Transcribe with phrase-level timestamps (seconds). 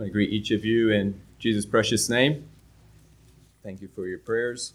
[0.00, 2.48] I greet each of you in Jesus' precious name.
[3.62, 4.72] Thank you for your prayers.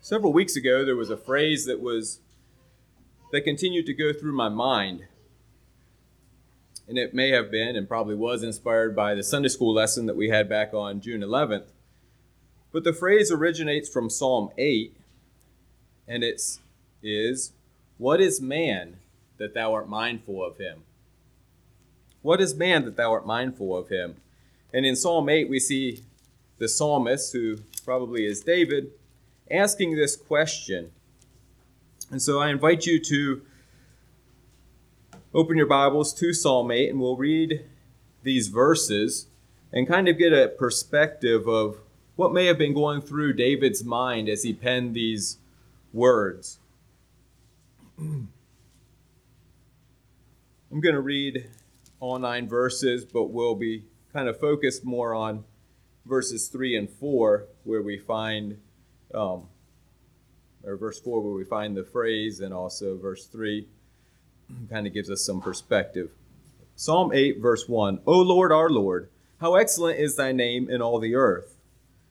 [0.00, 2.20] Several weeks ago, there was a phrase that was
[3.32, 5.04] that continued to go through my mind.
[6.86, 10.16] And it may have been and probably was inspired by the Sunday school lesson that
[10.16, 11.66] we had back on June 11th.
[12.72, 14.94] But the phrase originates from Psalm 8,
[16.06, 16.40] and it
[17.02, 17.52] is,
[17.96, 18.96] What is man
[19.38, 20.84] that thou art mindful of him?
[22.22, 24.16] What is man that thou art mindful of him?
[24.72, 26.02] And in Psalm 8, we see
[26.58, 28.90] the psalmist, who probably is David,
[29.50, 30.90] asking this question.
[32.10, 33.42] And so I invite you to
[35.32, 37.64] open your Bibles to Psalm 8, and we'll read
[38.22, 39.26] these verses
[39.72, 41.78] and kind of get a perspective of
[42.16, 45.38] what may have been going through David's mind as he penned these
[45.92, 46.58] words.
[47.98, 48.28] I'm
[50.70, 51.46] going to read
[52.00, 55.44] all nine verses, but we'll be kind of focused more on
[56.06, 58.58] verses 3 and 4, where we find,
[59.14, 59.48] um,
[60.64, 63.66] or verse 4, where we find the phrase, and also verse 3
[64.70, 66.10] kind of gives us some perspective.
[66.76, 69.08] Psalm 8, verse 1 O Lord, our Lord,
[69.40, 71.56] how excellent is thy name in all the earth!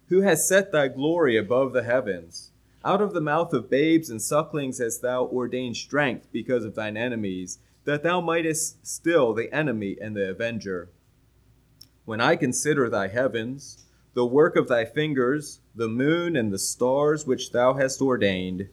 [0.09, 2.51] Who has set thy glory above the heavens?
[2.85, 6.95] Out of the mouth of babes and sucklings hast thou ordained strength because of thine
[6.95, 10.89] enemies that thou mightest still the enemy and the avenger.
[12.03, 17.25] When I consider thy heavens, the work of thy fingers, the moon and the stars
[17.25, 18.67] which thou hast ordained,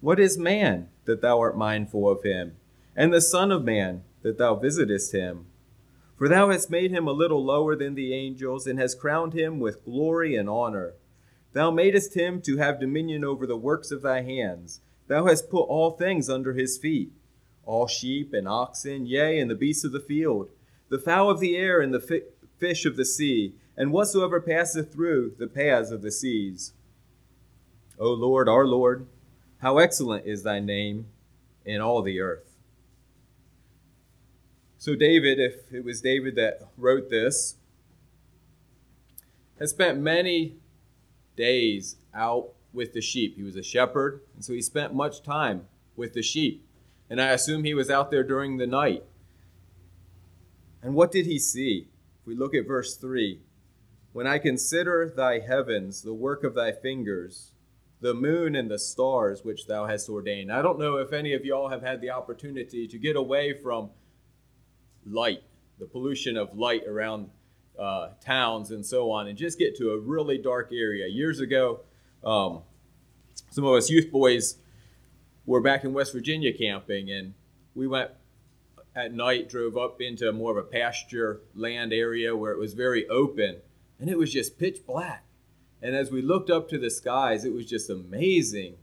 [0.00, 2.56] what is man that thou art mindful of him,
[2.96, 5.44] and the Son of Man that thou visitest him?
[6.16, 9.60] For thou hast made him a little lower than the angels, and hast crowned him
[9.60, 10.94] with glory and honor.
[11.52, 14.80] Thou madest him to have dominion over the works of thy hands.
[15.06, 17.12] Thou hast put all things under his feet
[17.64, 20.50] all sheep and oxen, yea, and the beasts of the field,
[20.88, 22.22] the fowl of the air, and the fi-
[22.58, 26.72] fish of the sea, and whatsoever passeth through the paths of the seas.
[27.98, 29.06] O Lord, our Lord,
[29.58, 31.06] how excellent is thy name
[31.64, 32.56] in all the earth.
[34.76, 37.54] So, David, if it was David that wrote this,
[39.60, 40.56] has spent many
[41.36, 43.36] days out with the sheep.
[43.36, 46.66] He was a shepherd, and so he spent much time with the sheep
[47.12, 49.04] and I assume he was out there during the night.
[50.82, 51.88] And what did he see?
[52.18, 53.38] If we look at verse 3
[54.14, 57.52] When I consider thy heavens, the work of thy fingers,
[58.00, 60.50] the moon and the stars which thou hast ordained.
[60.50, 63.90] I don't know if any of y'all have had the opportunity to get away from
[65.04, 65.42] light,
[65.78, 67.28] the pollution of light around
[67.78, 71.06] uh, towns and so on, and just get to a really dark area.
[71.08, 71.80] Years ago,
[72.24, 72.62] um,
[73.50, 74.56] some of us youth boys
[75.44, 77.34] we're back in West Virginia camping, and
[77.74, 78.10] we went
[78.94, 83.08] at night, drove up into more of a pasture land area where it was very
[83.08, 83.56] open,
[83.98, 85.24] and it was just pitch black.
[85.80, 88.76] And as we looked up to the skies, it was just amazing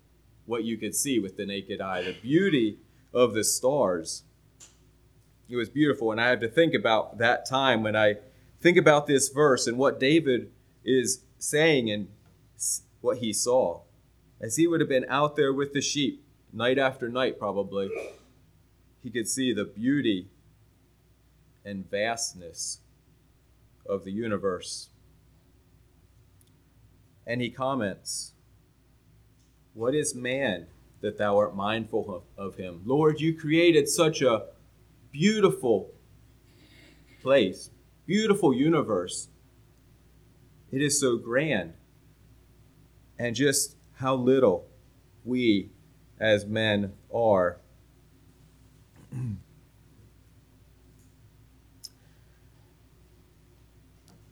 [0.46, 2.80] what you could see with the naked eye, the beauty
[3.14, 4.24] of the stars.
[5.48, 8.16] It was beautiful, and I have to think about that time when I
[8.60, 10.52] think about this verse and what David
[10.84, 12.10] is saying and
[13.00, 13.82] what he saw.
[14.42, 17.90] As he would have been out there with the sheep, night after night, probably,
[19.04, 20.28] he could see the beauty
[21.64, 22.80] and vastness
[23.86, 24.90] of the universe.
[27.26, 28.34] And he comments,
[29.74, 30.68] What is man
[31.02, 32.82] that thou art mindful of, him?
[32.86, 34.46] Lord, you created such a
[35.12, 35.92] beautiful
[37.22, 37.70] place,
[38.06, 39.28] beautiful universe.
[40.72, 41.74] It is so grand.
[43.18, 44.66] And just how little
[45.26, 45.70] we
[46.20, 47.58] as men are.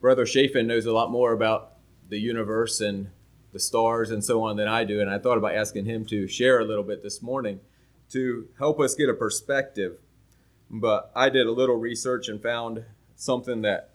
[0.02, 1.74] Brother Chafin knows a lot more about
[2.10, 3.10] the universe and
[3.52, 6.28] the stars and so on than I do, and I thought about asking him to
[6.28, 7.60] share a little bit this morning
[8.12, 9.98] to help us get a perspective.
[10.70, 12.86] But I did a little research and found
[13.16, 13.90] something that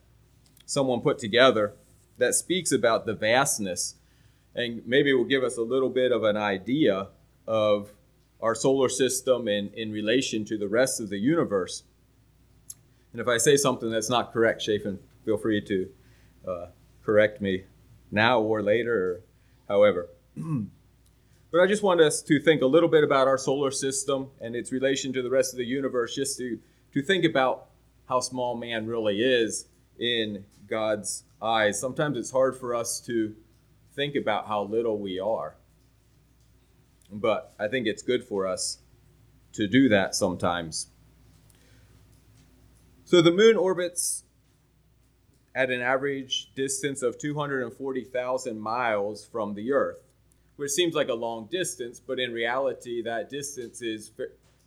[0.66, 1.74] someone put together
[2.18, 3.94] that speaks about the vastness
[4.54, 7.08] and maybe will give us a little bit of an idea
[7.46, 7.92] of
[8.40, 11.84] our solar system and in relation to the rest of the universe.
[13.12, 15.88] And if I say something that's not correct, Chafin, feel free to
[16.46, 16.66] uh,
[17.04, 17.64] correct me
[18.10, 19.20] now or later, or
[19.68, 20.08] however.
[20.36, 24.56] but I just want us to think a little bit about our solar system and
[24.56, 26.58] its relation to the rest of the universe, just to,
[26.92, 27.66] to think about
[28.08, 29.66] how small man really is
[29.98, 31.78] in God's eyes.
[31.78, 33.34] Sometimes it's hard for us to
[33.94, 35.54] think about how little we are.
[37.12, 38.78] But I think it's good for us
[39.52, 40.88] to do that sometimes.
[43.04, 44.24] So the moon orbits
[45.54, 50.02] at an average distance of 240,000 miles from the Earth,
[50.56, 54.12] which seems like a long distance, but in reality, that distance is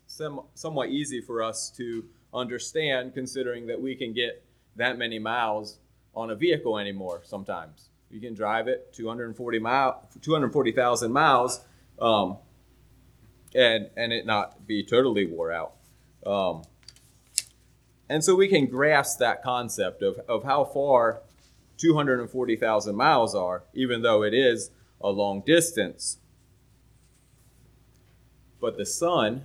[0.05, 4.43] some, somewhat easy for us to understand, considering that we can get
[4.75, 5.79] that many miles
[6.13, 7.89] on a vehicle anymore sometimes.
[8.11, 11.61] You can drive it 240 mile, 240,000 miles,
[11.99, 12.37] um,
[13.53, 15.73] and and it not be totally wore out.
[16.25, 16.63] Um,
[18.09, 21.21] and so we can grasp that concept of, of how far
[21.77, 24.71] 240,000 miles are, even though it is
[25.01, 26.17] a long distance.
[28.61, 29.43] But the sun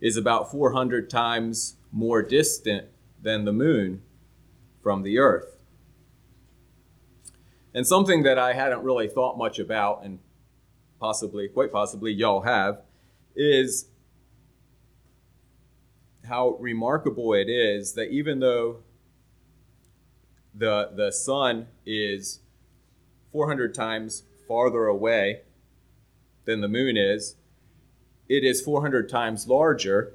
[0.00, 2.86] is about 400 times more distant
[3.22, 4.02] than the moon
[4.82, 5.58] from the earth.
[7.74, 10.18] And something that I hadn't really thought much about, and
[11.00, 12.82] possibly, quite possibly, y'all have,
[13.34, 13.86] is
[16.28, 18.76] how remarkable it is that even though
[20.54, 22.40] the, the sun is
[23.32, 25.40] 400 times farther away
[26.44, 27.36] than the moon is,
[28.28, 30.12] it is 400 times larger.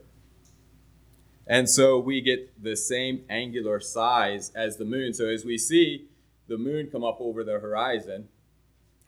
[1.47, 5.13] And so we get the same angular size as the moon.
[5.13, 6.07] So as we see
[6.47, 8.29] the moon come up over the horizon,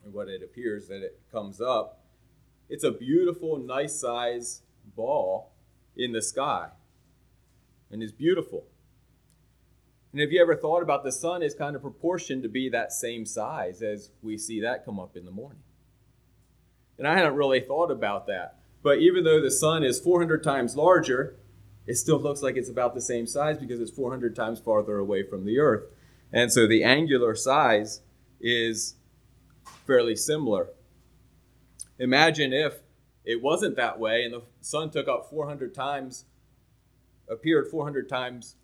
[0.08, 2.02] or what it appears that it comes up,
[2.70, 4.62] it's a beautiful, nice size
[4.96, 5.52] ball
[5.96, 6.70] in the sky
[7.92, 8.66] and is beautiful.
[10.12, 12.92] And have you ever thought about the sun is kind of proportioned to be that
[12.92, 15.62] same size as we see that come up in the morning?
[16.98, 18.58] And I hadn't really thought about that.
[18.82, 21.36] But even though the sun is 400 times larger,
[21.86, 25.24] it still looks like it's about the same size because it's 400 times farther away
[25.24, 25.86] from the earth.
[26.32, 28.02] And so the angular size
[28.40, 28.96] is
[29.88, 30.68] fairly similar.
[31.98, 32.82] Imagine if
[33.26, 36.26] it wasn't that way and the sun took up 400 times,
[37.28, 38.56] appeared 400 times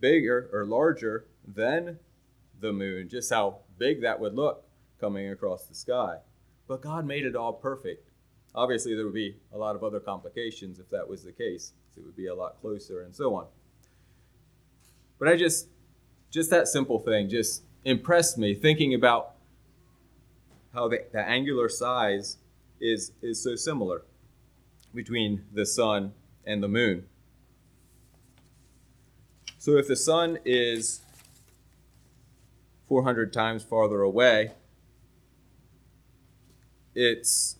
[0.00, 1.98] bigger or larger than
[2.60, 4.64] the moon, just how big that would look
[5.00, 6.18] coming across the sky.
[6.66, 8.10] But God made it all perfect.
[8.54, 11.72] Obviously, there would be a lot of other complications if that was the case.
[11.96, 13.46] It would be a lot closer and so on.
[15.18, 15.68] But I just,
[16.30, 19.37] just that simple thing just impressed me thinking about
[20.78, 22.36] how the, the angular size
[22.80, 24.02] is, is so similar
[24.94, 26.12] between the sun
[26.46, 27.04] and the moon.
[29.58, 31.00] So if the sun is
[32.86, 34.52] 400 times farther away,
[36.94, 37.56] it's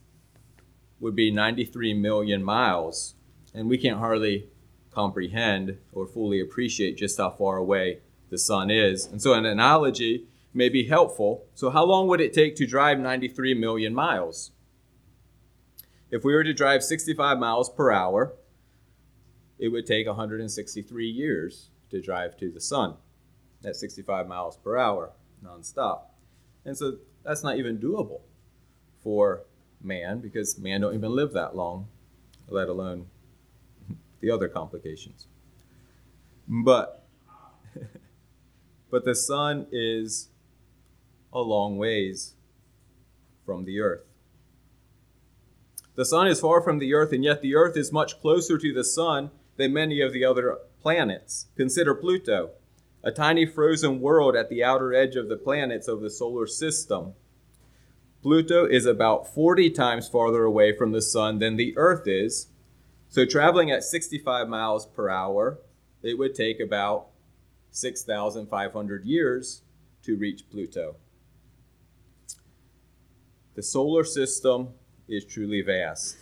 [1.01, 3.15] would be 93 million miles,
[3.55, 4.49] and we can't hardly
[4.91, 7.99] comprehend or fully appreciate just how far away
[8.31, 9.07] the sun is.
[9.07, 11.47] And so an analogy may be helpful.
[11.55, 14.53] So how long would it take to drive 93 million miles?
[16.11, 18.35] If we were to drive 65 miles per hour,
[19.59, 22.95] it would take 163 years to drive to the sun
[23.65, 25.13] at 65 miles per hour
[25.45, 26.03] nonstop.
[26.65, 28.21] And so that's not even doable
[29.03, 29.45] for
[29.83, 31.89] man because man don't even live that long,
[32.49, 33.07] let alone
[34.21, 35.27] the other complications.
[36.47, 37.07] But
[38.91, 40.29] but the sun is
[41.33, 42.35] a long ways
[43.45, 44.05] from the earth.
[45.95, 48.73] The sun is far from the earth, and yet the earth is much closer to
[48.73, 51.47] the sun than many of the other planets.
[51.57, 52.51] Consider Pluto,
[53.03, 57.15] a tiny frozen world at the outer edge of the planets of the solar system.
[58.23, 62.49] Pluto is about 40 times farther away from the sun than the earth is.
[63.09, 65.59] So, traveling at 65 miles per hour,
[66.03, 67.09] it would take about
[67.71, 69.63] 6,500 years
[70.03, 70.97] to reach Pluto.
[73.59, 74.69] The solar system
[75.09, 76.19] is truly vast.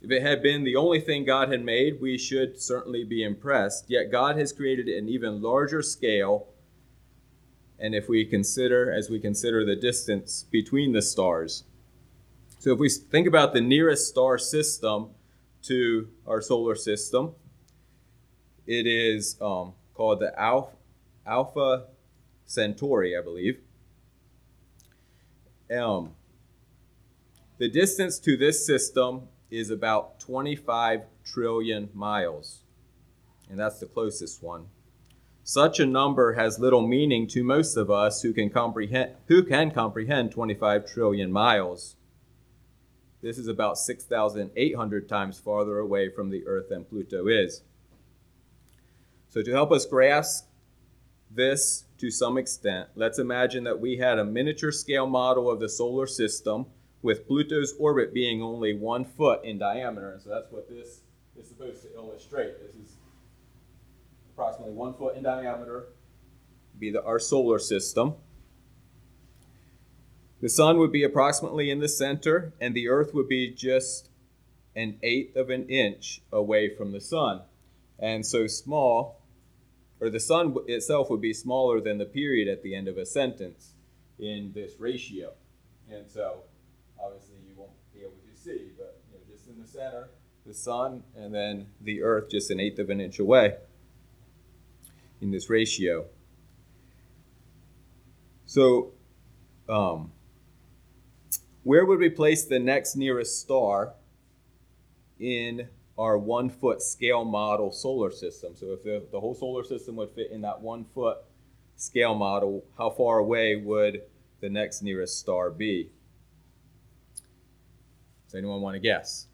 [0.00, 3.90] If it had been the only thing God had made, we should certainly be impressed.
[3.90, 6.46] Yet God has created an even larger scale.
[7.78, 11.64] And if we consider, as we consider the distance between the stars,
[12.60, 15.10] so if we think about the nearest star system
[15.64, 17.34] to our solar system,
[18.66, 20.76] it is um, called the Alpha,
[21.26, 21.88] Alpha
[22.46, 23.60] Centauri, I believe.
[25.70, 26.14] Um,
[27.58, 32.62] the distance to this system is about 25 trillion miles,
[33.48, 34.66] and that's the closest one.
[35.42, 39.70] Such a number has little meaning to most of us who can comprehend who can
[39.70, 41.96] comprehend 25 trillion miles.
[43.22, 47.62] This is about 6,800 times farther away from the Earth than Pluto is.
[49.28, 50.48] So, to help us grasp
[51.30, 55.68] this to some extent, let's imagine that we had a miniature scale model of the
[55.68, 56.66] solar system
[57.02, 60.12] with Pluto's orbit being only one foot in diameter.
[60.12, 61.00] And so that's what this
[61.38, 62.54] is supposed to illustrate.
[62.60, 62.96] This is
[64.32, 65.86] approximately one foot in diameter,
[66.78, 68.14] be the, our solar system.
[70.42, 74.10] The sun would be approximately in the center, and the earth would be just
[74.74, 77.40] an eighth of an inch away from the sun.
[77.98, 79.22] And so small,
[80.00, 83.06] or the sun itself would be smaller than the period at the end of a
[83.06, 83.72] sentence
[84.18, 85.32] in this ratio.
[85.90, 86.42] And so
[87.02, 90.08] obviously you won't be able to see, but you know, just in the center,
[90.44, 93.56] the sun, and then the earth just an eighth of an inch away
[95.20, 96.06] in this ratio.
[98.44, 98.92] So,
[99.68, 100.12] um,
[101.64, 103.94] where would we place the next nearest star
[105.18, 108.54] in our one foot scale model solar system?
[108.54, 111.18] So, if the, the whole solar system would fit in that one foot
[111.76, 114.02] scale model, how far away would
[114.40, 115.90] the next nearest star be?
[118.26, 119.26] Does anyone want to guess?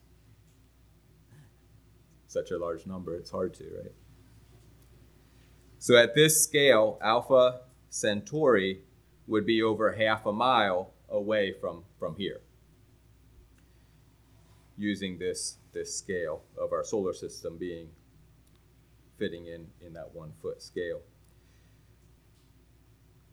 [2.28, 3.92] Such a large number, it's hard to, right?
[5.78, 8.82] So, at this scale, Alpha Centauri
[9.26, 12.40] would be over half a mile away from, from here
[14.76, 17.88] using this, this scale of our solar system being
[19.18, 21.00] fitting in in that one foot scale.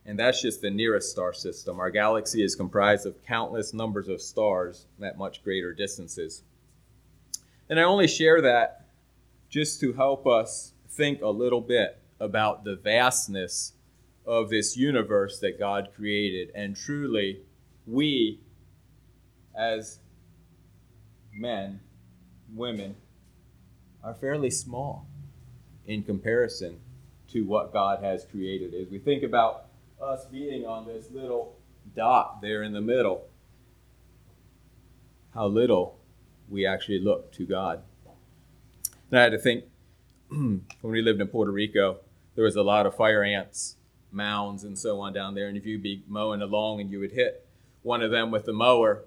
[0.06, 1.80] And that's just the nearest star system.
[1.80, 6.44] Our galaxy is comprised of countless numbers of stars at much greater distances.
[7.70, 8.88] And I only share that
[9.50, 13.74] just to help us think a little bit about the vastness
[14.26, 16.52] of this universe that God created.
[16.56, 17.42] And truly,
[17.86, 18.42] we,
[19.56, 20.00] as
[21.34, 21.80] men,
[22.54, 22.96] women,
[24.04, 25.08] are fairly small
[25.86, 26.80] in comparison
[27.30, 28.74] to what God has created.
[28.74, 29.66] As we think about
[30.02, 31.58] us being on this little
[31.96, 33.28] dot there in the middle,
[35.34, 36.00] how little
[36.50, 37.82] we actually look to God.
[39.12, 39.66] And I had to think
[40.30, 41.98] when we lived in Puerto Rico,
[42.36, 43.76] there was a lot of fire ants
[44.12, 45.48] mounds and so on down there.
[45.48, 47.46] And if you'd be mowing along and you would hit
[47.82, 49.04] one of them with the mower,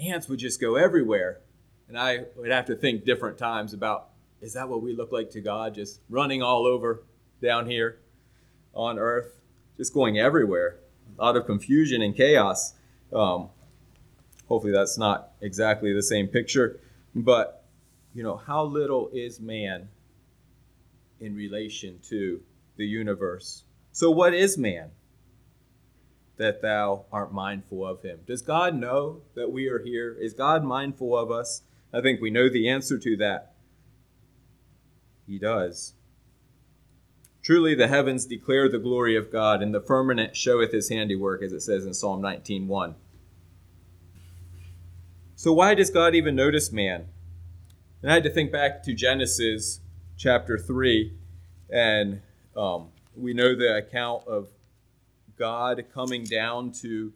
[0.00, 1.40] ants would just go everywhere.
[1.88, 4.08] And I would have to think different times about
[4.40, 5.74] is that what we look like to God?
[5.74, 7.02] Just running all over
[7.42, 7.98] down here
[8.74, 9.40] on earth,
[9.76, 10.78] just going everywhere.
[11.18, 12.74] A lot of confusion and chaos.
[13.12, 13.48] Um,
[14.46, 16.80] hopefully, that's not exactly the same picture.
[17.14, 17.64] But,
[18.14, 19.88] you know, how little is man
[21.18, 22.42] in relation to
[22.76, 23.64] the universe
[23.96, 24.90] so, what is man
[26.36, 28.18] that thou art mindful of him?
[28.26, 30.14] Does God know that we are here?
[30.20, 31.62] Is God mindful of us?
[31.96, 33.54] I think we know the answer to that.
[35.26, 35.94] He does.
[37.42, 41.52] Truly, the heavens declare the glory of God, and the firmament showeth his handiwork, as
[41.52, 42.94] it says in Psalm 19:1.
[45.36, 47.06] So, why does God even notice man?
[48.02, 49.80] And I had to think back to Genesis
[50.16, 51.12] chapter 3
[51.70, 52.20] and
[52.56, 54.48] um, we know the account of
[55.38, 57.12] God coming down to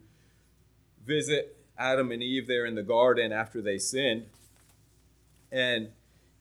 [1.05, 4.25] visit Adam and Eve there in the garden after they sinned.
[5.51, 5.89] And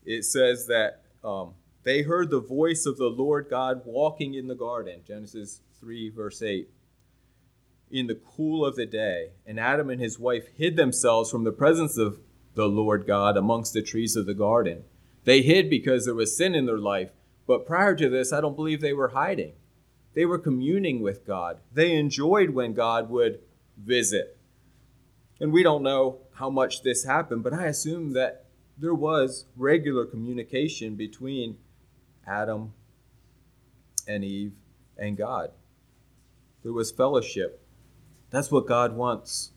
[0.05, 4.55] it says that um, they heard the voice of the Lord God walking in the
[4.55, 6.69] garden, Genesis 3, verse 8,
[7.91, 9.31] in the cool of the day.
[9.47, 12.21] And Adam and his wife hid themselves from the presence of
[12.55, 14.85] the Lord God amongst the trees of the garden.
[15.25, 17.11] They hid because there was sin in their life,
[17.47, 19.53] but prior to this, I don't believe they were hiding.
[20.15, 21.61] They were communing with God.
[21.73, 23.41] They enjoyed when God would
[23.77, 24.37] visit.
[25.41, 28.45] And we don't know how much this happened, but I assume that
[28.81, 31.59] there was regular communication between
[32.27, 32.73] Adam
[34.09, 34.55] and Eve
[34.97, 35.51] and God.
[36.63, 37.63] There was fellowship.
[38.31, 39.51] That's what God wants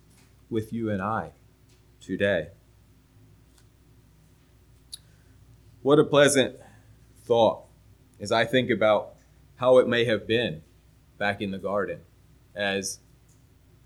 [0.49, 1.31] with you and I
[2.01, 2.49] today.
[5.81, 6.57] What a pleasant
[7.25, 7.63] thought
[8.19, 9.15] as I think about
[9.55, 10.61] how it may have been
[11.17, 12.01] back in the garden
[12.55, 12.99] as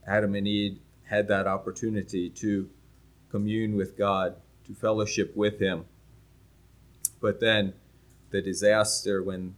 [0.07, 2.69] Adam and Eve had that opportunity to
[3.29, 4.35] commune with God,
[4.67, 5.85] to fellowship with Him.
[7.19, 7.73] But then
[8.29, 9.55] the disaster when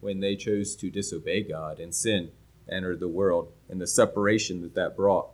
[0.00, 2.30] when they chose to disobey God and sin
[2.70, 5.28] entered the world and the separation that that brought.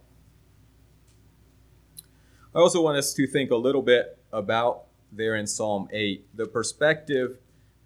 [2.55, 6.47] I also want us to think a little bit about there in Psalm 8 the
[6.47, 7.39] perspective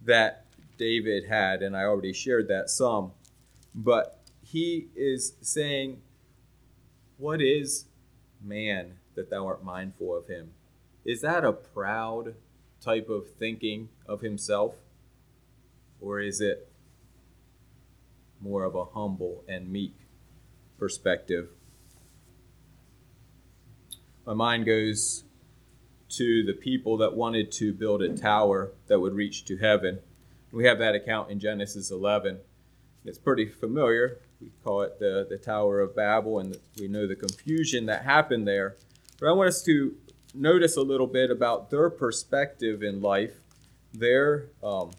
[0.04, 0.46] that
[0.78, 3.12] David had, and I already shared that some.
[3.74, 6.00] But he is saying,
[7.18, 7.84] What is
[8.42, 10.52] man that thou art mindful of him?
[11.04, 12.34] Is that a proud
[12.80, 14.74] type of thinking of himself?
[16.00, 16.70] Or is it
[18.40, 19.94] more of a humble and meek
[20.78, 21.48] perspective?
[24.26, 25.24] My mind goes
[26.10, 30.00] to the people that wanted to build a tower that would reach to heaven
[30.52, 32.40] We have that account in Genesis 11.
[33.04, 34.18] It's pretty familiar.
[34.40, 38.48] We call it the, the Tower of Babel, and we know the confusion that happened
[38.48, 38.76] there.
[39.20, 39.94] But I want us to
[40.34, 43.40] notice a little bit about their perspective in life,
[43.92, 44.92] their um,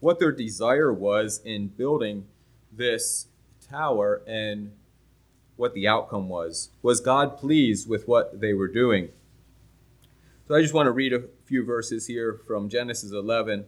[0.00, 2.26] what their desire was in building
[2.70, 3.26] this
[3.68, 4.72] tower, and
[5.56, 6.70] what the outcome was.
[6.82, 9.10] Was God pleased with what they were doing?
[10.46, 13.64] So I just want to read a few verses here from Genesis 11.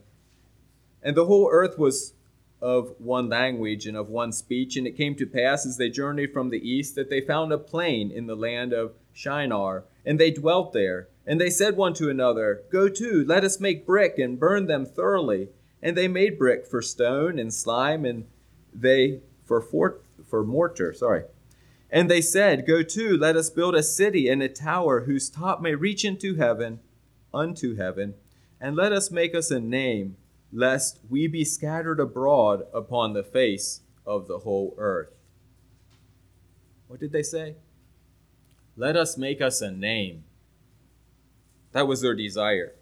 [1.02, 2.12] And the whole earth was
[2.60, 4.76] of one language and of one speech.
[4.76, 7.58] And it came to pass as they journeyed from the east that they found a
[7.58, 11.08] plain in the land of Shinar, and they dwelt there.
[11.26, 14.86] And they said one to another, Go to, let us make brick and burn them
[14.86, 15.48] thoroughly.
[15.82, 18.26] And they made brick for stone and slime, and
[18.72, 20.94] they for fort, for mortar.
[20.94, 21.24] Sorry.
[21.90, 25.60] And they said, Go to, let us build a city and a tower whose top
[25.60, 26.78] may reach into heaven,
[27.34, 28.14] unto heaven,
[28.60, 30.16] and let us make us a name,
[30.52, 35.10] lest we be scattered abroad upon the face of the whole earth.
[36.86, 37.56] What did they say?
[38.76, 40.24] Let us make us a name.
[41.72, 42.74] That was their desire.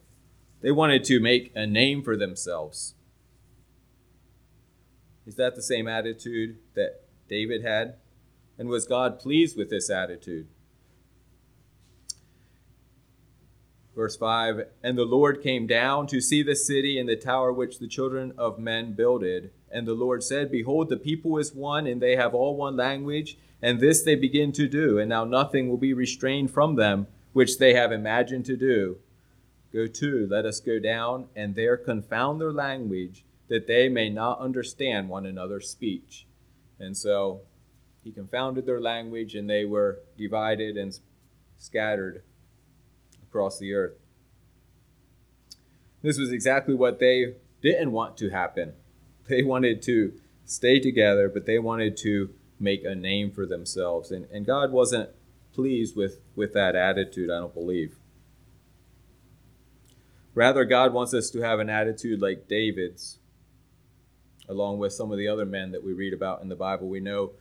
[0.61, 2.95] They wanted to make a name for themselves.
[5.27, 7.97] Is that the same attitude that David had?
[8.59, 10.49] And was God pleased with this attitude?
[13.95, 17.79] Verse 5 And the Lord came down to see the city and the tower which
[17.79, 19.53] the children of men builded.
[19.71, 23.39] And the Lord said, Behold, the people is one, and they have all one language,
[23.65, 24.99] and this they begin to do.
[24.99, 28.99] And now nothing will be restrained from them, which they have imagined to do.
[29.73, 34.39] Go to, let us go down, and there confound their language, that they may not
[34.39, 36.27] understand one another's speech.
[36.79, 37.41] And so
[38.03, 41.01] he confounded their language, and they were divided and
[41.57, 42.23] scattered
[43.23, 43.97] across the earth.
[46.03, 48.75] This was exactly what they didn't want to happen.
[49.27, 50.13] They wanted to
[50.45, 54.11] stay together, but they wanted to make a name for themselves.
[54.11, 55.11] And, and God wasn't
[55.53, 57.97] pleased with, with that attitude, I don't believe.
[60.35, 63.19] Rather, God wants us to have an attitude like David's,
[64.49, 66.89] along with some of the other men that we read about in the Bible.
[66.89, 67.33] We know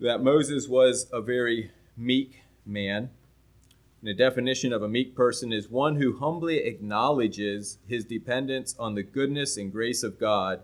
[0.00, 3.10] that Moses was a very meek man.
[4.00, 8.94] And the definition of a meek person is one who humbly acknowledges his dependence on
[8.94, 10.62] the goodness and grace of God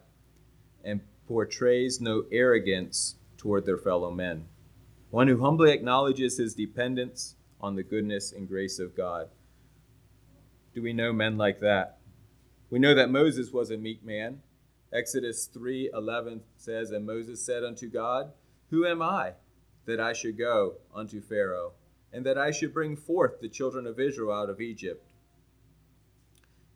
[0.82, 4.46] and portrays no arrogance toward their fellow men.
[5.10, 9.30] One who humbly acknowledges his dependence on the goodness and grace of God.
[10.74, 11.98] Do we know men like that?
[12.68, 14.42] We know that Moses was a meek man.
[14.92, 18.32] Exodus 3:11 says, "And Moses said unto God,
[18.70, 19.34] who am I
[19.86, 21.72] that I should go unto Pharaoh,
[22.12, 25.12] and that I should bring forth the children of Israel out of Egypt?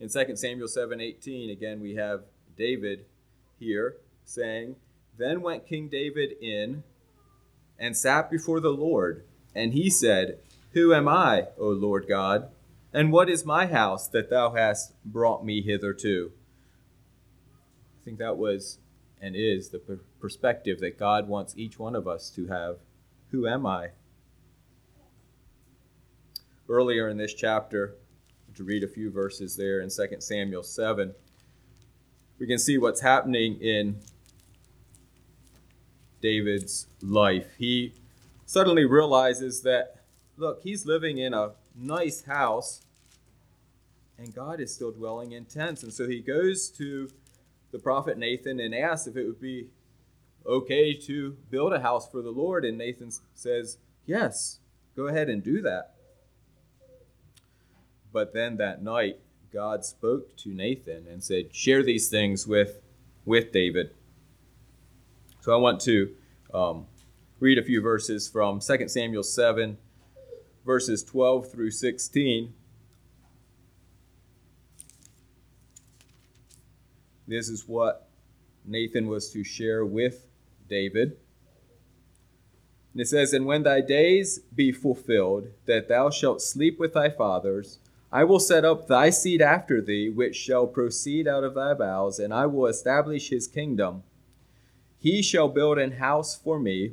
[0.00, 2.24] In 2 Samuel 7:18, again we have
[2.56, 3.06] David
[3.58, 4.76] here saying,
[5.16, 6.82] Then went King David in
[7.78, 10.38] and sat before the Lord, and he said,
[10.72, 12.48] Who am I, O Lord God?
[12.92, 16.32] And what is my house that thou hast brought me hitherto?
[18.00, 18.78] I think that was
[19.20, 22.78] and is the perspective that God wants each one of us to have.
[23.30, 23.90] Who am I?
[26.68, 27.94] Earlier in this chapter,
[28.56, 31.14] to read a few verses there in 2 Samuel 7,
[32.38, 34.00] we can see what's happening in
[36.22, 37.48] David's life.
[37.58, 37.92] He
[38.46, 39.96] suddenly realizes that,
[40.38, 42.82] look, he's living in a nice house
[44.22, 45.82] and God is still dwelling in tents.
[45.82, 47.10] And so he goes to
[47.72, 49.68] the prophet Nathan and asks if it would be
[50.46, 52.64] okay to build a house for the Lord.
[52.64, 54.60] And Nathan says, Yes,
[54.94, 55.94] go ahead and do that.
[58.12, 59.18] But then that night,
[59.52, 62.80] God spoke to Nathan and said, Share these things with,
[63.24, 63.90] with David.
[65.42, 66.14] So I want to
[66.54, 66.86] um,
[67.40, 69.76] read a few verses from 2 Samuel 7,
[70.64, 72.54] verses 12 through 16.
[77.26, 78.08] This is what
[78.64, 80.28] Nathan was to share with
[80.68, 81.16] David.
[82.92, 87.10] And it says, And when thy days be fulfilled, that thou shalt sleep with thy
[87.10, 87.80] fathers,
[88.12, 92.20] I will set up thy seed after thee, which shall proceed out of thy bowels,
[92.20, 94.04] and I will establish his kingdom.
[95.02, 96.92] He shall build an house for me,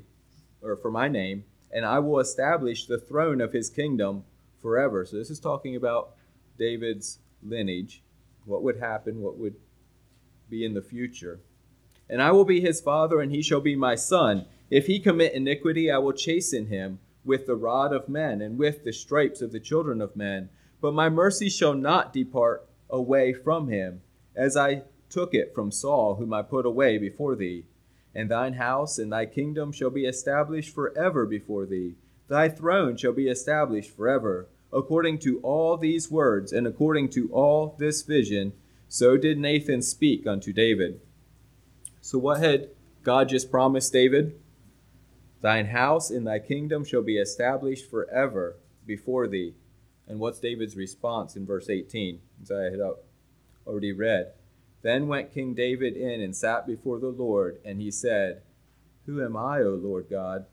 [0.63, 4.23] or for my name, and I will establish the throne of his kingdom
[4.59, 5.05] forever.
[5.05, 6.15] So this is talking about
[6.57, 8.01] David's lineage,
[8.45, 9.57] what would happen, what would
[10.49, 11.39] be in the future.
[12.09, 14.47] And I will be his father, and he shall be my son.
[14.71, 18.83] If he commit iniquity, I will chasten him with the rod of men and with
[18.83, 20.49] the stripes of the children of men.
[20.81, 24.01] But my mercy shall not depart away from him,
[24.35, 27.65] as I took it from Saul, whom I put away before thee.
[28.19, 31.95] And thine house and thy kingdom shall be established forever before thee.
[32.27, 34.49] Thy throne shall be established forever.
[34.73, 38.51] According to all these words and according to all this vision,
[38.89, 40.99] so did Nathan speak unto David.
[42.01, 42.71] So, what had
[43.03, 44.37] God just promised David?
[45.39, 49.53] Thine house and thy kingdom shall be established forever before thee.
[50.09, 52.95] And what's David's response in verse 18, as I had uh,
[53.65, 54.33] already read?
[54.81, 58.41] Then went King David in and sat before the Lord, and he said,
[59.05, 60.45] Who am I, O Lord God?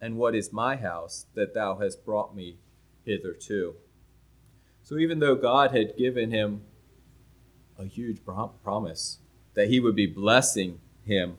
[0.00, 2.56] And what is my house that thou hast brought me
[3.04, 3.74] hitherto?
[4.82, 6.62] So even though God had given him
[7.78, 9.18] a huge promise
[9.54, 11.36] that he would be blessing him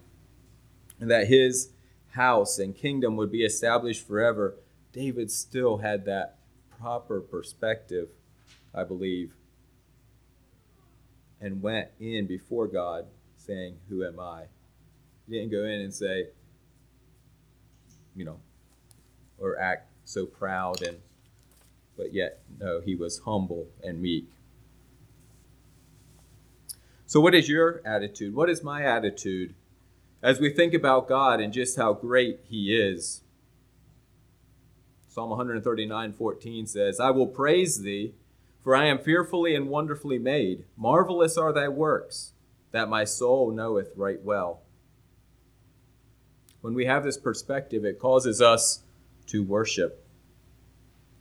[0.99, 1.69] and that his
[2.11, 4.55] house and kingdom would be established forever,
[4.93, 6.37] David still had that
[6.79, 8.09] proper perspective,
[8.73, 9.33] I believe,
[11.41, 14.43] and went in before God saying, Who am I?
[15.27, 16.27] He didn't go in and say,
[18.15, 18.39] you know,
[19.39, 20.97] or act so proud and
[21.97, 24.25] but yet no, he was humble and meek.
[27.05, 28.33] So what is your attitude?
[28.33, 29.53] What is my attitude
[30.23, 33.21] as we think about God and just how great he is?
[35.09, 38.13] Psalm 139:14 says, "I will praise thee
[38.63, 40.65] for I am fearfully and wonderfully made.
[40.77, 42.33] Marvelous are thy works,
[42.71, 44.61] that my soul knoweth right well.
[46.61, 48.83] When we have this perspective, it causes us
[49.27, 50.05] to worship.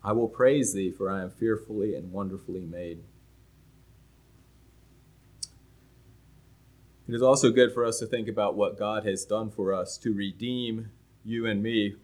[0.05, 3.03] I will praise thee, for I am fearfully and wonderfully made.
[7.09, 9.99] It is also good for us to think about what God has done for us
[9.99, 10.91] to redeem
[11.25, 11.97] you and me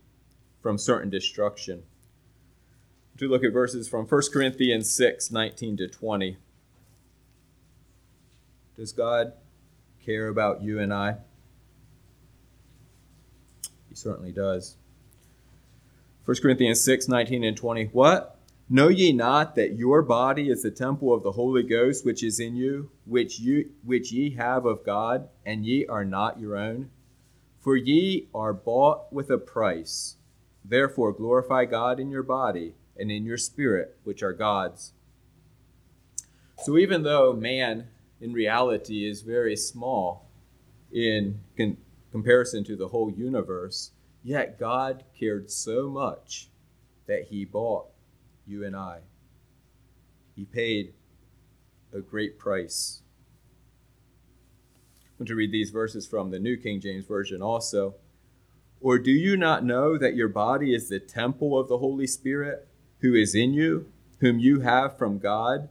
[0.60, 1.84] from certain destruction
[3.18, 6.36] to look at verses from 1 Corinthians 6 19 to 20.
[8.76, 9.32] Does God
[10.04, 11.16] care about you and I?
[13.88, 14.76] He certainly does.
[16.26, 17.86] 1 Corinthians 6 19 and 20.
[17.86, 18.38] What?
[18.68, 22.40] Know ye not that your body is the temple of the Holy Ghost which is
[22.40, 26.90] in you, which you which ye have of God, and ye are not your own?
[27.60, 30.16] For ye are bought with a price.
[30.64, 34.92] Therefore glorify God in your body and in your spirit, which are God's.
[36.58, 37.88] So even though man
[38.20, 40.30] in reality is very small
[40.92, 41.76] in con-
[42.12, 46.48] comparison to the whole universe, yet God cared so much
[47.06, 47.88] that he bought
[48.46, 49.00] you and I.
[50.34, 50.94] He paid
[51.92, 53.02] a great price.
[55.04, 57.94] I want to read these verses from the New King James Version also.
[58.80, 62.68] Or do you not know that your body is the temple of the Holy Spirit?
[63.06, 63.86] Who is in you,
[64.18, 65.68] whom you have from God,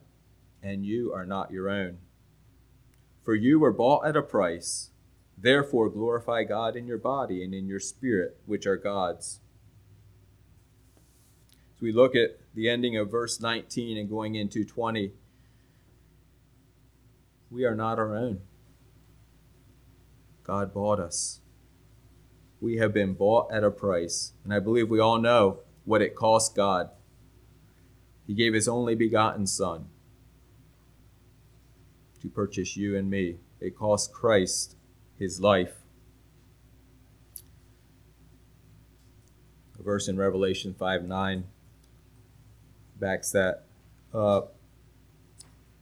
[0.63, 1.97] and you are not your own.
[3.23, 4.91] For you were bought at a price.
[5.37, 9.41] Therefore, glorify God in your body and in your spirit, which are God's.
[11.75, 15.11] As we look at the ending of verse 19 and going into 20,
[17.51, 18.39] we are not our own.
[20.43, 21.41] God bought us.
[22.61, 24.31] We have been bought at a price.
[24.45, 26.91] And I believe we all know what it cost God
[28.27, 29.85] he gave his only begotten Son
[32.21, 33.37] to purchase you and me.
[33.59, 34.75] It cost Christ
[35.17, 35.75] his life.
[39.79, 41.43] A verse in Revelation 5 9
[42.99, 43.65] backs that
[44.13, 44.55] up.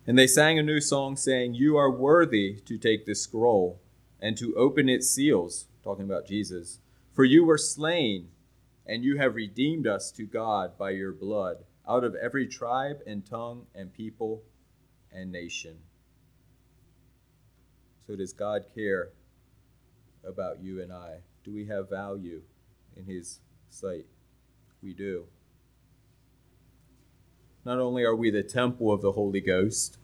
[0.05, 3.79] And they sang a new song saying, You are worthy to take this scroll
[4.19, 6.79] and to open its seals, talking about Jesus.
[7.13, 8.29] For you were slain,
[8.85, 13.25] and you have redeemed us to God by your blood out of every tribe and
[13.25, 14.43] tongue and people
[15.11, 15.77] and nation.
[18.07, 19.09] So, does God care
[20.27, 21.17] about you and I?
[21.43, 22.41] Do we have value
[22.95, 24.05] in His sight?
[24.81, 25.25] We do.
[27.65, 29.97] Not only are we the temple of the Holy Ghost,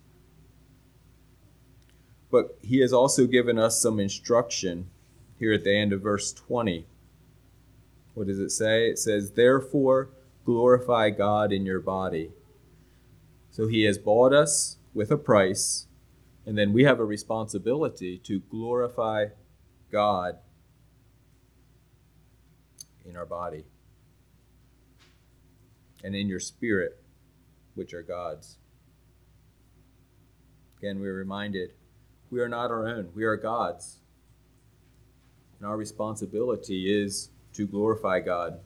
[2.31, 4.89] but He has also given us some instruction
[5.37, 6.85] here at the end of verse 20.
[8.13, 8.89] What does it say?
[8.89, 10.09] It says, Therefore,
[10.45, 12.31] glorify God in your body.
[13.51, 15.87] So he has bought us with a price,
[16.45, 19.25] and then we have a responsibility to glorify
[19.91, 20.37] God
[23.05, 23.65] in our body
[26.03, 27.01] and in your spirit,
[27.75, 28.57] which are God's.
[30.77, 31.71] Again, we are reminded
[32.29, 33.97] we are not our own, we are God's.
[35.57, 38.59] And our responsibility is to glorify God.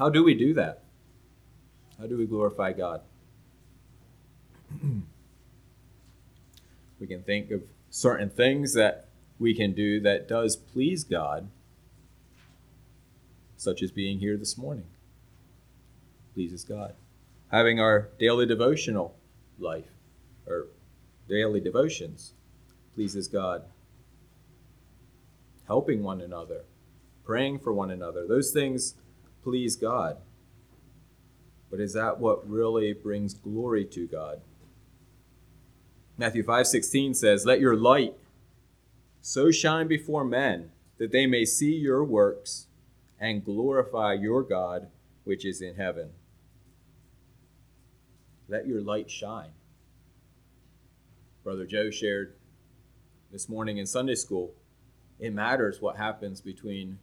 [0.00, 0.82] How do we do that?
[1.98, 3.02] How do we glorify God?
[6.98, 9.08] We can think of certain things that
[9.38, 11.48] we can do that does please God,
[13.56, 14.84] such as being here this morning.
[16.34, 16.94] Pleases God.
[17.50, 19.16] Having our daily devotional
[19.58, 19.88] life,
[20.46, 20.66] or
[21.26, 22.34] daily devotions,
[22.94, 23.62] pleases God.
[25.66, 26.64] Helping one another,
[27.24, 28.94] praying for one another, those things
[29.42, 30.18] please God.
[31.70, 34.40] But is that what really brings glory to God?
[36.18, 38.18] Matthew 5:16 says, "Let your light
[39.20, 42.66] so shine before men that they may see your works
[43.18, 44.90] and glorify your God
[45.24, 46.12] which is in heaven."
[48.48, 49.52] Let your light shine.
[51.44, 52.34] Brother Joe shared
[53.30, 54.54] this morning in Sunday school.
[55.18, 56.98] It matters what happens between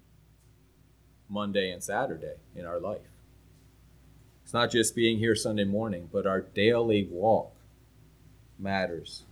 [1.29, 3.01] Monday and Saturday in our life.
[4.43, 7.53] It's not just being here Sunday morning, but our daily walk
[8.57, 9.23] matters.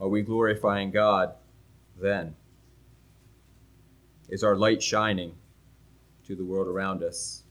[0.00, 1.34] Are we glorifying God
[2.00, 2.36] then?
[4.28, 5.34] Is our light shining
[6.26, 7.42] to the world around us?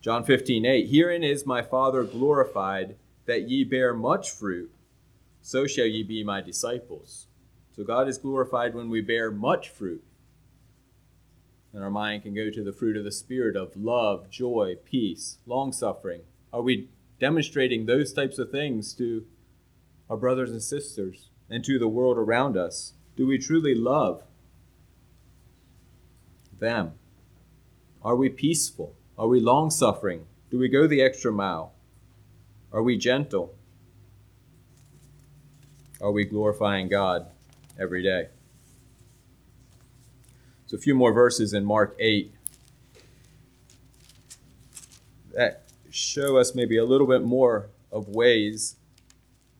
[0.00, 0.88] John 15, 8.
[0.88, 2.96] Herein is my Father glorified,
[3.26, 4.70] that ye bear much fruit,
[5.42, 7.26] so shall ye be my disciples.
[7.76, 10.02] So God is glorified when we bear much fruit.
[11.72, 15.38] And our mind can go to the fruit of the Spirit of love, joy, peace,
[15.46, 16.22] long suffering.
[16.52, 16.88] Are we
[17.20, 19.24] demonstrating those types of things to
[20.08, 22.94] our brothers and sisters and to the world around us?
[23.16, 24.22] Do we truly love
[26.58, 26.92] them?
[28.02, 28.94] Are we peaceful?
[29.16, 30.26] Are we long suffering?
[30.50, 31.74] Do we go the extra mile?
[32.72, 33.54] Are we gentle?
[36.00, 37.26] Are we glorifying God
[37.78, 38.28] every day?
[40.70, 42.32] So, a few more verses in Mark 8
[45.34, 48.76] that show us maybe a little bit more of ways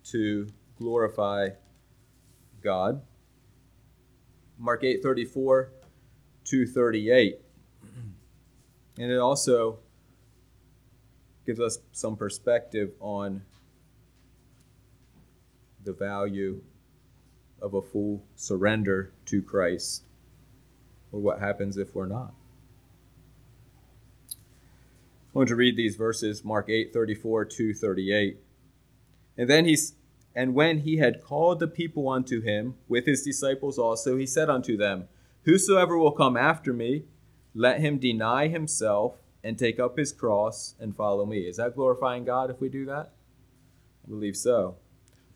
[0.04, 0.46] to
[0.78, 1.48] glorify
[2.62, 3.02] God.
[4.56, 5.72] Mark 8 34
[6.44, 7.40] to 38.
[8.96, 9.80] And it also
[11.44, 13.42] gives us some perspective on
[15.82, 16.62] the value
[17.60, 20.04] of a full surrender to Christ
[21.12, 22.32] or what happens if we're not.
[24.32, 28.38] I want to read these verses Mark 8 34 to 38.
[29.36, 29.94] And then he's
[30.34, 34.48] and when he had called the people unto him with his disciples also, he said
[34.48, 35.08] unto them,
[35.44, 37.04] Whosoever will come after me,
[37.54, 41.40] let him deny himself and take up his cross and follow me.
[41.40, 43.12] Is that glorifying God if we do that?
[44.04, 44.76] I believe so.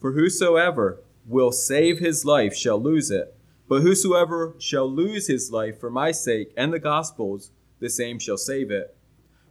[0.01, 3.34] For whosoever will save his life shall lose it,
[3.69, 7.51] but whosoever shall lose his life for my sake and the gospel's,
[7.81, 8.97] the same shall save it.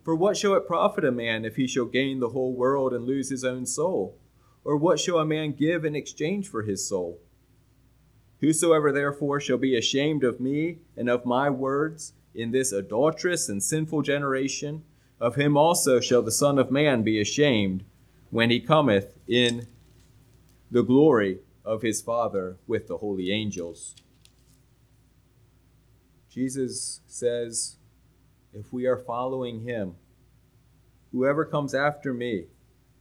[0.03, 3.05] For what shall it profit a man if he shall gain the whole world and
[3.05, 4.17] lose his own soul?
[4.63, 7.19] Or what shall a man give in exchange for his soul?
[8.39, 13.63] Whosoever therefore shall be ashamed of me and of my words in this adulterous and
[13.63, 14.83] sinful generation,
[15.19, 17.83] of him also shall the Son of Man be ashamed
[18.29, 19.67] when he cometh in
[20.71, 23.95] the glory of his Father with the holy angels.
[26.29, 27.77] Jesus says,
[28.53, 29.95] if we are following him,
[31.11, 32.45] whoever comes after me,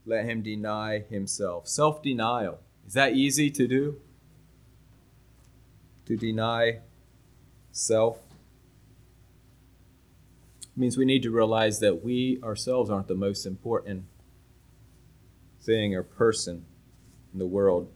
[0.05, 1.69] let him deny himself.
[1.69, 2.59] Self denial.
[2.87, 4.01] Is that easy to do?
[6.07, 6.81] To deny
[7.71, 8.19] self?
[10.63, 14.05] It means we need to realize that we ourselves aren't the most important
[15.61, 16.65] thing or person
[17.33, 17.89] in the world.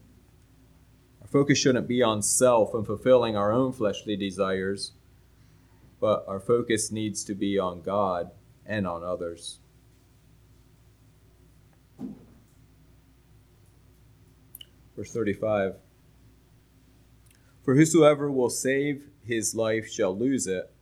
[1.36, 4.92] Focus shouldn't be on self and fulfilling our own fleshly desires,
[6.00, 8.30] but our focus needs to be on God
[8.64, 9.58] and on others.
[14.96, 15.74] Verse 35
[17.62, 20.72] For whosoever will save his life shall lose it,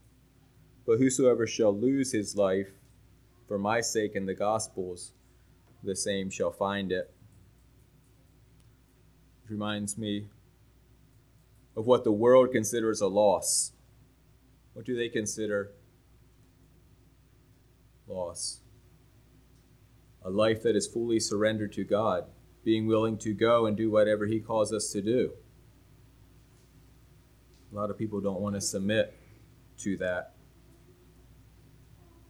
[0.85, 2.69] but whosoever shall lose his life
[3.45, 5.11] for my sake and the gospel's,
[5.83, 6.93] the same shall find.
[6.93, 7.13] It
[9.49, 10.27] reminds me
[11.75, 13.71] of what the world considers a loss.
[14.73, 15.71] What do they consider
[18.07, 18.59] loss?
[20.23, 22.25] A life that is fully surrendered to God
[22.63, 25.31] being willing to go and do whatever He calls us to do.
[27.71, 29.13] A lot of people don't want to submit
[29.79, 30.33] to that.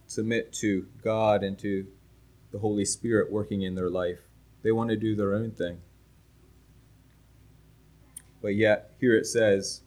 [0.06, 1.86] Submit to God and to
[2.52, 4.20] the Holy Spirit working in their life.
[4.62, 5.80] They want to do their own thing.
[8.42, 9.82] But yet, here it says,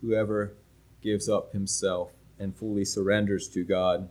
[0.00, 0.54] Whoever
[1.02, 4.08] gives up himself and fully surrenders to God,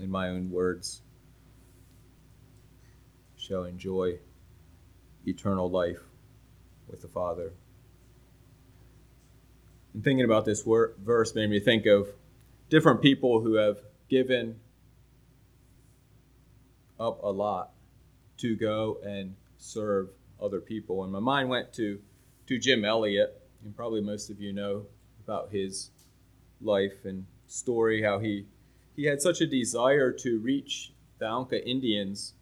[0.00, 1.02] in my own words,
[3.36, 4.18] shall enjoy
[5.26, 6.00] eternal life
[6.88, 7.52] with the Father.
[9.94, 12.08] And thinking about this verse made me think of
[12.68, 14.60] different people who have given
[16.98, 17.70] up a lot
[18.38, 20.08] to go and serve
[20.42, 21.02] other people.
[21.04, 22.00] And my mind went to,
[22.46, 24.86] to Jim Elliot, and probably most of you know
[25.24, 25.90] about his
[26.60, 28.46] life and story, how he,
[28.96, 32.34] he had such a desire to reach the Auca Indians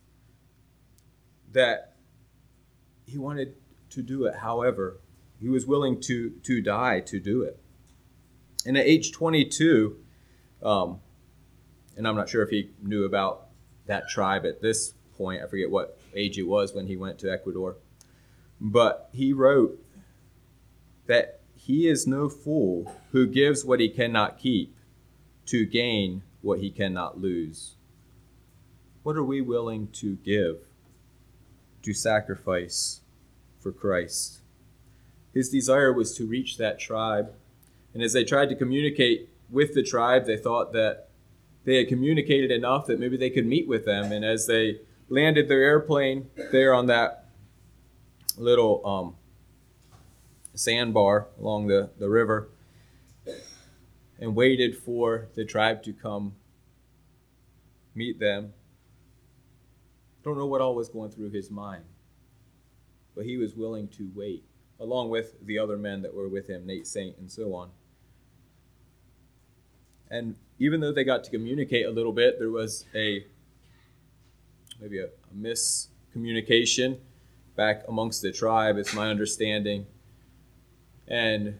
[1.52, 1.96] that
[3.06, 3.54] he wanted
[3.90, 4.36] to do it.
[4.36, 4.98] However,
[5.40, 7.58] he was willing to, to die to do it.
[8.66, 9.96] And at age 22,
[10.62, 11.00] um,
[11.96, 13.46] and I'm not sure if he knew about
[13.86, 15.42] that tribe at this point.
[15.42, 17.76] I forget what age it was when he went to Ecuador.
[18.60, 19.82] But he wrote
[21.06, 24.76] that he is no fool who gives what he cannot keep
[25.46, 27.76] to gain what he cannot lose.
[29.02, 30.58] What are we willing to give,
[31.82, 33.00] to sacrifice
[33.60, 34.40] for Christ?
[35.32, 37.32] His desire was to reach that tribe.
[37.94, 41.08] And as they tried to communicate with the tribe, they thought that
[41.64, 44.12] they had communicated enough that maybe they could meet with them.
[44.12, 47.27] And as they landed their airplane there on that
[48.38, 49.14] little um,
[50.54, 52.48] sandbar along the, the river
[54.18, 56.34] and waited for the tribe to come
[57.94, 58.52] meet them.
[60.24, 61.84] Don't know what all was going through his mind,
[63.14, 64.44] but he was willing to wait,
[64.80, 67.70] along with the other men that were with him, Nate Saint and so on.
[70.10, 73.24] And even though they got to communicate a little bit, there was a
[74.80, 76.98] maybe a, a miscommunication
[77.58, 79.84] back amongst the tribe, it's my understanding.
[81.08, 81.58] And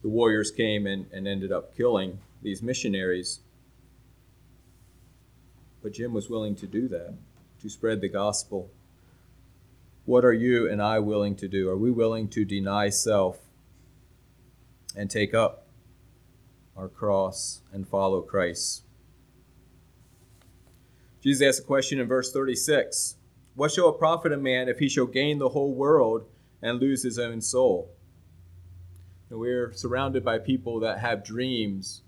[0.00, 3.40] the warriors came and, and ended up killing these missionaries.
[5.82, 7.14] But Jim was willing to do that,
[7.60, 8.70] to spread the gospel.
[10.04, 11.68] What are you and I willing to do?
[11.68, 13.38] Are we willing to deny self
[14.96, 15.66] and take up
[16.76, 18.84] our cross and follow Christ?
[21.20, 23.16] Jesus asks a question in verse 36
[23.58, 26.26] What shall it profit a man if he shall gain the whole world
[26.62, 27.90] and lose his own soul?
[29.30, 32.02] And we're surrounded by people that have dreams.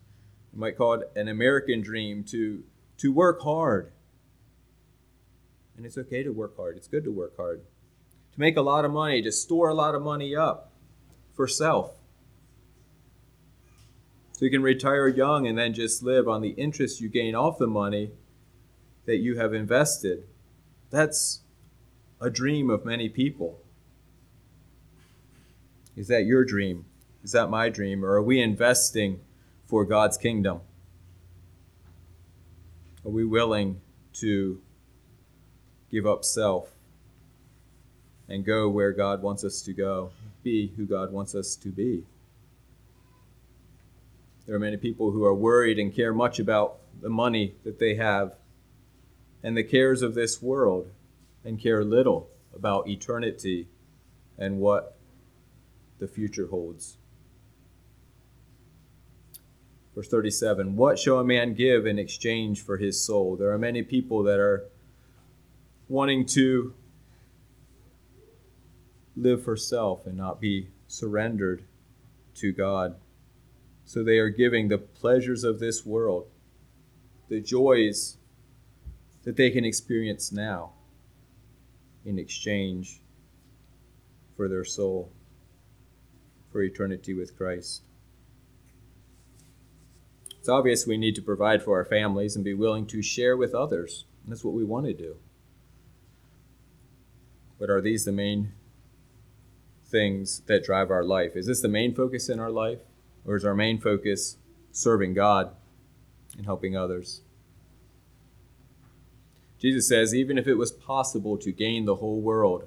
[0.52, 2.62] You might call it an American dream to,
[2.98, 3.90] to work hard.
[5.76, 7.62] And it's okay to work hard, it's good to work hard.
[8.34, 10.70] To make a lot of money, to store a lot of money up
[11.34, 11.96] for self.
[14.34, 17.58] So you can retire young and then just live on the interest you gain off
[17.58, 18.12] the money
[19.06, 20.28] that you have invested.
[20.90, 21.40] That's
[22.20, 23.60] a dream of many people.
[25.96, 26.84] Is that your dream?
[27.22, 28.04] Is that my dream?
[28.04, 29.20] Or are we investing
[29.66, 30.60] for God's kingdom?
[33.04, 33.80] Are we willing
[34.14, 34.60] to
[35.90, 36.70] give up self
[38.28, 40.10] and go where God wants us to go,
[40.42, 42.04] be who God wants us to be?
[44.46, 47.94] There are many people who are worried and care much about the money that they
[47.94, 48.34] have
[49.42, 50.90] and the cares of this world
[51.44, 53.68] and care little about eternity
[54.38, 54.96] and what
[55.98, 56.96] the future holds.
[59.94, 63.36] Verse 37 What shall a man give in exchange for his soul?
[63.36, 64.64] There are many people that are
[65.88, 66.74] wanting to
[69.16, 71.64] live for self and not be surrendered
[72.36, 72.96] to God.
[73.84, 76.28] So they are giving the pleasures of this world,
[77.28, 78.16] the joys
[79.24, 80.72] that they can experience now
[82.04, 83.00] in exchange
[84.36, 85.12] for their soul,
[86.50, 87.82] for eternity with Christ.
[90.38, 93.54] It's obvious we need to provide for our families and be willing to share with
[93.54, 94.06] others.
[94.26, 95.16] That's what we want to do.
[97.58, 98.52] But are these the main
[99.84, 101.36] things that drive our life?
[101.36, 102.78] Is this the main focus in our life?
[103.26, 104.38] Or is our main focus
[104.72, 105.54] serving God
[106.38, 107.20] and helping others?
[109.60, 112.64] Jesus says, even if it was possible to gain the whole world,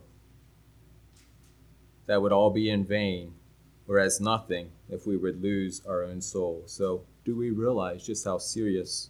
[2.06, 3.34] that would all be in vain,
[3.88, 6.64] or as nothing if we would lose our own soul.
[6.68, 9.10] So, do we realize just how serious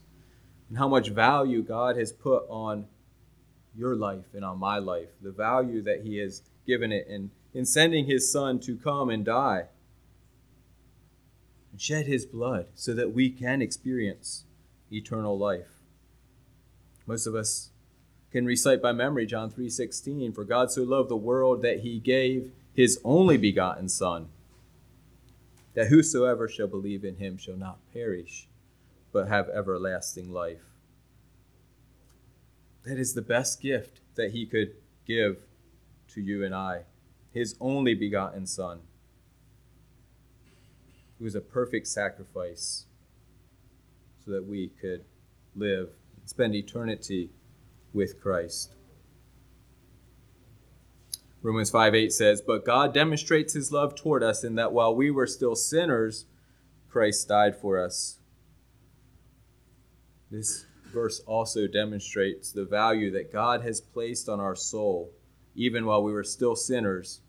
[0.70, 2.86] and how much value God has put on
[3.76, 5.10] your life and on my life?
[5.22, 9.26] The value that He has given it in, in sending His Son to come and
[9.26, 9.66] die
[11.72, 14.46] and shed His blood so that we can experience
[14.92, 15.82] eternal life.
[17.06, 17.72] Most of us
[18.34, 22.52] can recite by memory John 3:16 for God so loved the world that he gave
[22.74, 24.28] his only begotten son
[25.76, 28.48] that whosoever shall believe in him shall not perish
[29.12, 30.64] but have everlasting life.
[32.84, 34.74] That is the best gift that he could
[35.06, 35.38] give
[36.10, 36.86] to you and I
[37.34, 38.80] his only begotten Son,
[41.18, 42.86] who was a perfect sacrifice
[44.24, 45.04] so that we could
[45.56, 45.90] live
[46.26, 47.30] spend eternity
[47.94, 48.74] with Christ.
[51.44, 55.12] Romans 5 8 says, But God demonstrates his love toward us in that while we
[55.12, 56.26] were still sinners,
[56.90, 58.18] Christ died for us.
[60.32, 65.12] This verse also demonstrates the value that God has placed on our soul.
[65.54, 67.20] Even while we were still sinners,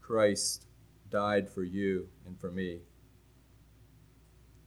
[0.00, 0.66] Christ
[1.10, 2.80] died for you and for me.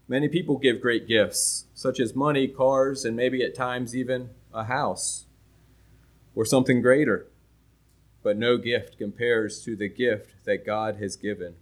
[0.08, 4.66] Many people give great gifts, such as money, cars, and maybe at times even a
[4.66, 5.28] house
[6.36, 7.28] or something greater.
[8.24, 11.56] But no gift compares to the gift that God has given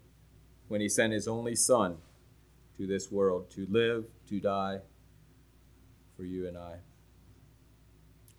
[0.67, 1.97] when He sent His only Son
[2.78, 4.80] to this world to live, to die
[6.15, 6.78] for you and I.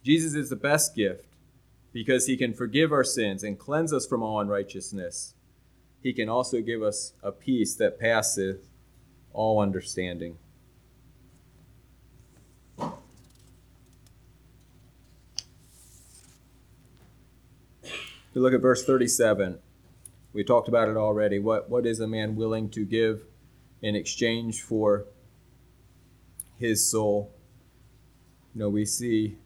[0.02, 1.26] Jesus is the best gift
[1.92, 5.34] because He can forgive our sins and cleanse us from all unrighteousness.
[6.02, 8.68] He can also give us a peace that passeth
[9.32, 10.38] all understanding.
[18.32, 19.58] To look at verse 37,
[20.32, 21.40] we talked about it already.
[21.40, 23.24] What, what is a man willing to give
[23.82, 25.06] in exchange for
[26.56, 27.34] his soul?
[28.54, 29.38] You know, we see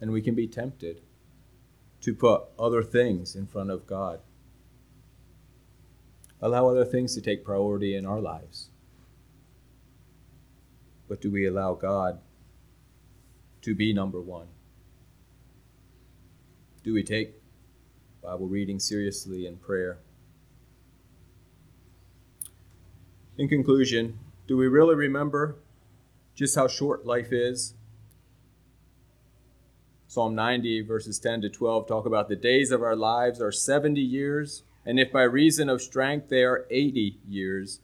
[0.00, 1.00] and we can be tempted
[2.02, 4.20] to put other things in front of God.
[6.40, 8.68] Allow other things to take priority in our lives.
[11.08, 12.20] But do we allow God
[13.62, 14.46] to be number one?
[16.84, 17.34] Do we take
[18.26, 20.00] Bible reading seriously and prayer?
[23.38, 24.18] In conclusion,
[24.48, 25.58] do we really remember
[26.34, 27.74] just how short life is?
[30.08, 34.00] Psalm 90, verses 10 to 12, talk about the days of our lives are 70
[34.00, 37.78] years, and if by reason of strength they are 80 years,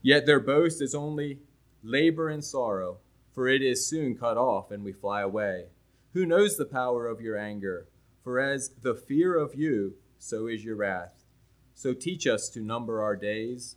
[0.00, 1.40] yet their boast is only
[1.82, 2.96] labor and sorrow,
[3.34, 5.66] for it is soon cut off and we fly away.
[6.14, 7.88] Who knows the power of your anger?
[8.22, 11.24] For as the fear of you, so is your wrath.
[11.74, 13.76] So teach us to number our days,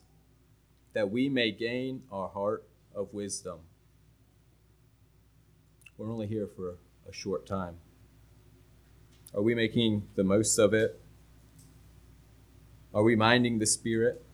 [0.92, 3.58] that we may gain our heart of wisdom.
[5.98, 6.76] We're only here for
[7.08, 7.76] a short time.
[9.34, 11.00] Are we making the most of it?
[12.94, 14.24] Are we minding the Spirit?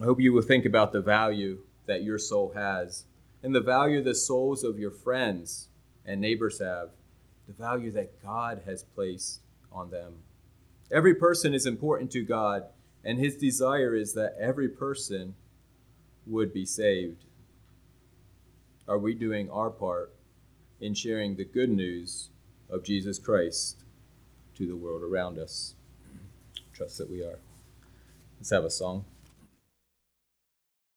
[0.00, 3.04] I hope you will think about the value that your soul has
[3.42, 5.68] and the value the souls of your friends
[6.04, 6.90] and neighbors have,
[7.50, 9.40] the value that God has placed
[9.72, 10.14] on them.
[10.92, 12.64] Every person is important to God,
[13.04, 15.34] and his desire is that every person
[16.26, 17.24] would be saved.
[18.86, 20.12] Are we doing our part
[20.80, 22.28] in sharing the good news
[22.68, 23.78] of Jesus Christ
[24.54, 25.74] to the world around us?
[26.72, 27.40] Trust that we are.
[28.38, 29.04] Let's have a song.